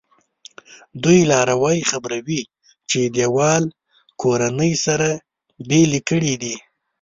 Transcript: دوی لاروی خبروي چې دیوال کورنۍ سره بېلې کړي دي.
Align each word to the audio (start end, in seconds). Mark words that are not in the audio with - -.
دوی 1.03 1.19
لاروی 1.31 1.79
خبروي 1.91 2.41
چې 2.89 2.99
دیوال 3.15 3.63
کورنۍ 4.21 4.73
سره 4.85 5.09
بېلې 5.67 6.01
کړي 6.09 6.33
دي. 6.41 6.55